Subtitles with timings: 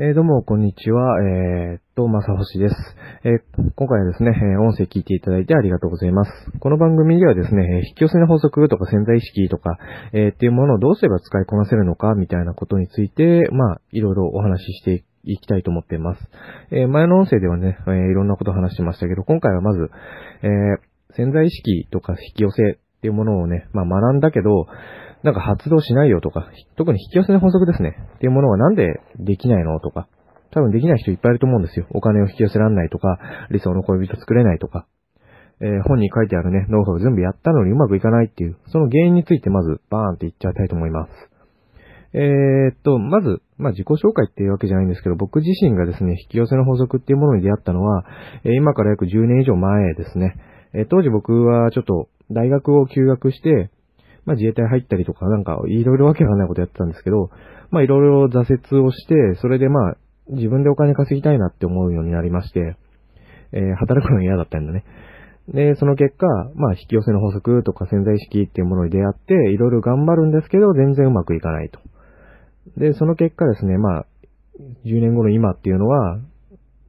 [0.00, 1.20] えー、どうも、こんにちは。
[1.20, 2.74] えー、っと、まさほしです。
[3.24, 6.30] えー、今回はですね、音声聞いていただいてありがとうございます。
[6.60, 9.76] この番組ではですね、引き寄せの法則とか潜在意識とか、
[10.14, 16.26] えっていうものをどうすれば使いこなせるのか、みたいなことについて、まあ、いろいろお話ししていきたいと思っています。
[16.70, 19.90] え前の音声ではね、えいろんなことを話してましたけど、今回はまず、
[20.42, 20.48] え
[21.16, 24.68] 潜在意識とか引き寄せっていうものをね、まあ学んだけど、
[25.22, 27.96] なんか発動しないよとか、特に引き寄せの法則ですね。
[28.16, 30.08] っていうものはなんでできないのとか、
[30.50, 31.86] 多分できない人いっぱいいると思うんですよ。
[31.90, 33.18] お金を引き寄せられないとか、
[33.50, 34.86] 理想の恋人作れないとか、
[35.60, 41.10] えー、本に書いてあるね、ノウハウ全部やったのにうまくいかないっていう、その原因についてまずバーンって言っちゃいたいと思います。
[42.14, 48.04] えー、っと、まず、まあ、自己紹介っていうわけじゃないんですけど、僕自身がですね、引き寄せの法則っていうものに出会ったのは、
[48.44, 50.34] えー、今から約10年以上前ですね。
[50.74, 53.70] え当時僕はちょっと大学を休学して、
[54.24, 57.30] まあ自衛隊入ったりとか、なんかいろいろわけがないことやってたんですけど、
[57.70, 59.96] まあいろいろ挫折をして、それでまあ
[60.28, 62.76] 自分でお金稼ぎたいなって思うようになりまして、
[63.52, 64.84] えー、働くの嫌だったんだね。
[65.48, 71.80] で、その結果、まあ引き寄せの法則とか潜在意識っていうものに出会って、いろいろ頑張るんですけど、全然うまくいかないと。
[72.76, 74.06] で、その結果ですね、まあ、
[74.84, 76.18] 10年後の今っていうのは、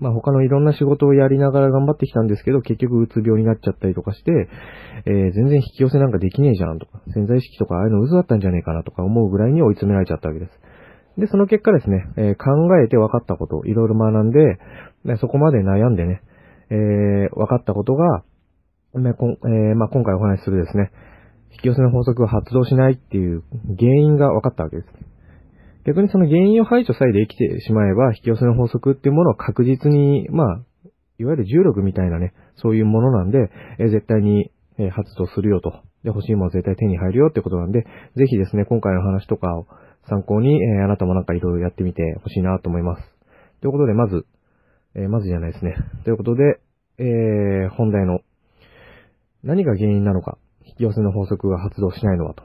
[0.00, 4.48] まあ他のいろんな仕事をやりながら頑張ってきたんですけど、結局うつ病になっちゃったりとかして、
[5.06, 10.52] えー、全然引き寄せなんかできねえじゃんとか、潜在意識とかああいうの嘘だったんじゃねえかなとか思うぐらいに追い詰められちゃったわけです。
[11.18, 14.58] で、その結果ですね、えー、考えて分かったこと、いろいろ学んで、
[15.04, 16.22] ね、そこまで悩んでね、
[16.70, 18.22] えー、分かったことが、
[18.94, 20.90] ねこえー、まあ、今回お話しするですね、
[21.52, 23.42] 引き寄せの法則が発動しないっていう
[23.78, 24.88] 原因が分かったわけです。
[25.90, 30.62] 逆にその原因を排除さえできてしまえば、引き寄せの法則っていうものは確実に、まあ、
[31.18, 35.70] いわゆる重力みたいなね、そういうものなんで、え、絶対に、え、発動するよと。
[36.04, 37.82] で、欲しいもの絶対手に入るよってことなんで、
[38.14, 39.66] ぜひですね、今回の話とかを
[40.08, 43.02] 参考に、えー、あなたもなんかいろいろやってみてほしいなと思います。
[43.60, 44.26] ということで、まず、
[44.94, 45.74] えまずじゃないですね。
[46.04, 46.60] ということで、
[46.98, 48.20] えー本題の、
[49.42, 52.44] 何が原因なのか、引き寄せの法則が発動しないのは、と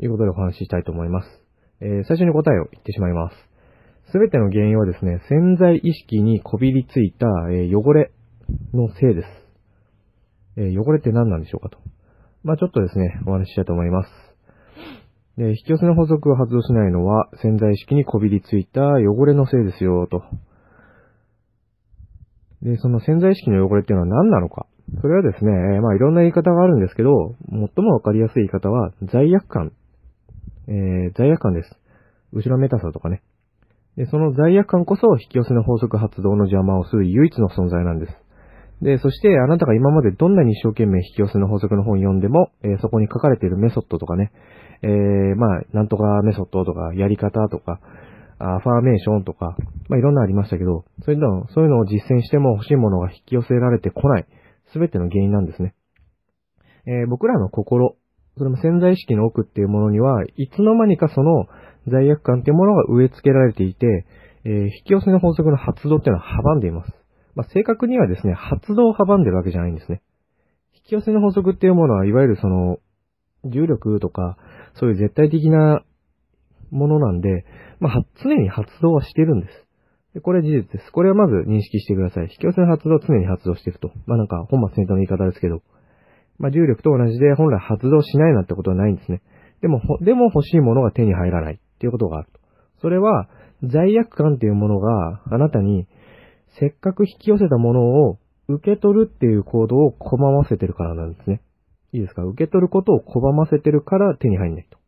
[0.00, 1.43] いうことでお話ししたいと思います。
[1.80, 3.36] えー、最初に答えを言ってしまいます。
[4.12, 8.12] すべての原因はですね、潜在意識にこびりついた、えー、汚れ
[8.72, 9.28] のせいです。
[10.56, 11.78] えー、汚れって何なんでしょうかと。
[12.44, 14.10] まあちょっとですね、お話ししたいと思います。
[15.36, 20.22] で、引き寄せの法則が発動しないのは、潜在意識にこびりついた汚れのせいですよ、と。
[22.62, 24.66] で、その潜在意識の汚れっていうのは何なのか。
[25.00, 29.72] それはですね、まあいろんな言い方があるんですけど、最もわかりやすい言い方は、罪悪感
[30.68, 31.70] えー、罪悪感です。
[32.32, 33.22] 後ろめたさとかね。
[33.96, 38.12] で、その罪悪感こそ引き寄せの法則発動の邪魔をする唯一の存在なんです。
[38.82, 44.32] で、そしてあなたが今までどんなに一生懸命引き寄せの法則の本読んでも、えー、そこに書かれているメソッドとかね、
[44.82, 47.80] えー、まあ、なんとかメソッドとか、やり方とか、
[48.38, 49.56] アファーメーションとか、
[49.88, 54.26] まあ、いろんなありましたけど、そういうの、そういうのを実践しても欲しいものが引き寄せられてこない、
[54.72, 55.74] すべての原因なんですね。
[56.86, 57.96] えー、僕らの心、
[58.36, 61.46] それも潜在意識の奥っていうものには、いつの間にかその
[61.88, 64.06] 罪悪感っていうものが植え付けられていて、
[64.44, 66.92] えー、引き寄せの法則の発動っていうのは阻んでいます。
[67.34, 70.02] まあ、正確にはですね、発動を阻んでるわけじゃないんですね。
[70.74, 72.78] 引き寄せの法則っていうものは、いわゆるその、
[73.44, 74.36] 重力とか、
[74.74, 75.82] そういう絶対的な
[76.70, 77.44] ものなんで、
[77.80, 79.64] まあ、常に発動はしてるんです。
[80.14, 80.92] でこれは事実です。
[80.92, 82.24] これはまず認識してください。
[82.30, 83.90] 引き寄せの発動は常に発動していると。
[84.06, 85.62] まあ、なんか、本末転倒の言い方ですけど。
[86.38, 89.22] まあ、重力と同じで本来発動しないなんてことはないんですね。
[89.62, 92.40] でも、でも欲しいものが手に入らないっていうことがあると。
[92.80, 93.28] それは、
[93.62, 95.86] 罪悪感っていうものがあなたに
[96.58, 98.18] せっかく引き寄せたものを
[98.48, 101.40] 受け取るっていう行動を拒ませてるからなんですね。
[101.92, 102.24] いいですか？
[102.24, 104.78] 受け取ることを拒ませてるから手に入んないと。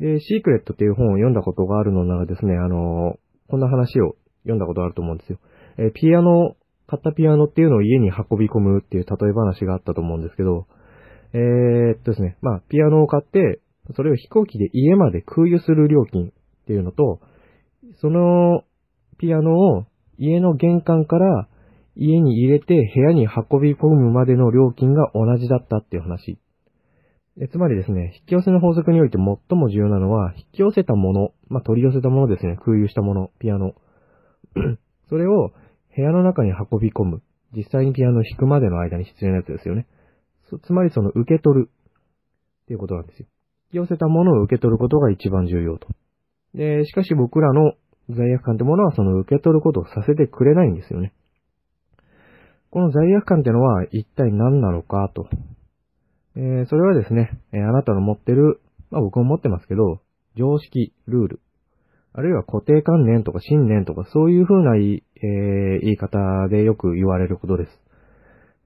[0.00, 3.16] で、シークレットっていう本を読んだことがあるのならですね、あの
[3.48, 5.38] こんな話を読んだことあると思うんですよ。
[5.78, 6.56] えピアノ
[6.92, 10.66] 買ったピアノっていうのを家に運び込むっていう例え話があったと思うんですけど、
[11.32, 13.62] えー、っとですね、まあ、ピアノを買って、
[13.96, 16.30] それを飛行機で家まで空輸する料金っ
[16.66, 17.20] ていうのと、
[18.02, 18.64] その
[19.18, 19.86] ピアノを
[20.18, 21.48] 家の玄関から
[21.96, 26.38] 家に入れて部屋に運び込むまでの料金が同じだったっていう話。
[27.40, 33.72] えつまりですね、引き寄せの法則において最も重要なのは、引き寄せたもの、まあ、取り寄せたものですね、空輸したもの、ピアノ。
[35.08, 35.52] それを
[35.94, 37.22] 部屋の中に運び込む。
[37.54, 39.86] 実際にピアノを弾くまでの間に必要なやつですよね。
[40.64, 41.70] つまりその受け取る。
[42.64, 43.26] っていうことなんですよ。
[43.66, 45.88] 引き寄せたものを受け取ることが一番重要と。
[46.54, 47.72] で、しかし僕らの
[48.10, 51.12] 罪悪感ってものはその受け取ることをさせてくれないんですよね。
[52.70, 55.28] この罪悪感ってのは一体何なのかと。
[56.36, 58.60] えー、それはですね、えー、あなたの持ってる、
[58.90, 60.00] まあ僕も持ってますけど、
[60.36, 61.40] 常識、ルール。
[62.14, 66.18] あるいは固定観念とか信念とかそういう風な、えー、言い方
[66.48, 67.70] でよく言われることです。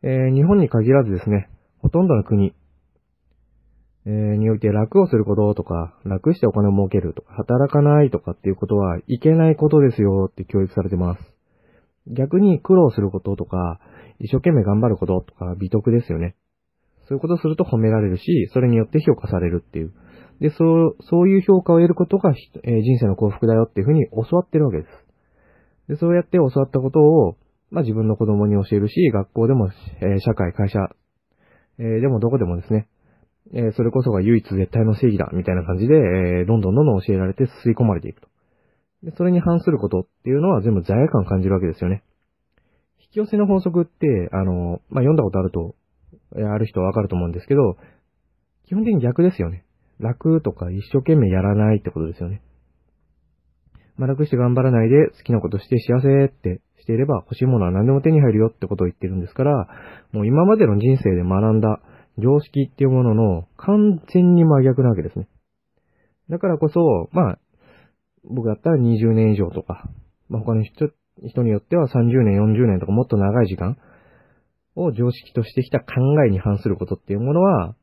[0.03, 1.49] えー、日本に限らずですね、
[1.79, 2.55] ほとんどの国、
[4.05, 11.21] えー、において楽をすることとか、楽してお金を儲けるとか、働かないとかっていうことはいけないことですよって教育されてます。
[12.09, 13.81] 逆に苦労することとか、
[14.19, 16.37] 一生懸命頑張ることとか美徳ですよね。
[17.09, 19.93] そういうことすると褒められるし、それによって評価されるっていう。
[20.41, 22.33] で、そう、そういう評価を得ることが、
[22.65, 24.89] えー、人生の幸福だよっていうふうに教わってるわけです。
[25.89, 27.37] で、そうやって教わったことを、
[27.71, 30.79] まあ自分の子供に教えるし、学校でも、えー、社会、会社、
[31.79, 32.89] えー、でもどこでもですね、
[33.55, 38.29] え、それこそが唯一絶対の正義だ、みたいな感じで、え、どんどんどんどん教えられて吸い込まれていくと。
[39.05, 42.03] で、それに反することっていうのは全部罪悪感を感じるわけですよね。
[42.99, 45.77] 引き寄せの法則って、あの、まあ、読んだことあると、
[46.35, 47.77] ある人はわかると思うんですけど、
[48.67, 49.65] 基本的に逆ですよね。
[50.01, 52.43] 楽とか一生懸命やらないってことですよね。
[53.97, 59.69] まあ、楽して頑張らないで好きなことして幸せってしていれば欲しいものは何でも手に入るよってことを言ってるんですから、
[60.13, 61.81] もう今までの人生で学んだ
[62.19, 65.29] 常識っていうものの完全に真逆なわけですね。
[66.29, 67.39] だからこそ、まあ、
[68.25, 69.89] 僕だったら20年以上とか、
[70.29, 70.91] まあ、他の人
[71.25, 73.79] 人によっては30年、40年とかもっと長い時間
[74.75, 75.85] を常識としてきた考
[76.27, 77.75] えに反することっていうものは、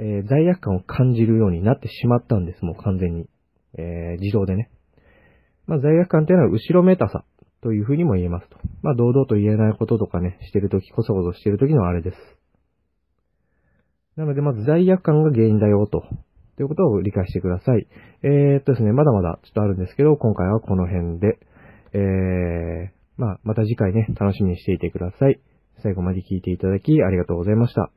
[0.00, 3.28] えー、罪悪感を感じるようになってしまったんです、もう完全に。
[3.78, 4.70] えー、自動でね。
[5.66, 7.24] まあ、罪悪感っていうのは後ろめたさ
[7.62, 8.56] というふうにも言えますと。
[8.82, 12.16] まあ、堂々と言えないこととかね、してるとき、こそこそしてるときのあれです。
[14.16, 16.02] なので、まず罪悪感が原因だよと。
[16.56, 17.86] ということを理解してください。
[18.22, 21.38] えー、っとですね、まだまだちょっとあるんですけど、今回はこの辺で、
[21.92, 25.40] えー、まあ、また次回ね、楽しみにしていてください。
[25.82, 27.90] 最後まで聞いていただきありがとうございました。